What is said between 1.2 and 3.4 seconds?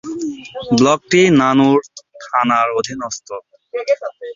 নানুর থানার অধীনস্থ।